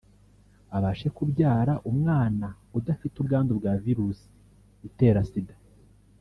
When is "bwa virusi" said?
3.59-4.25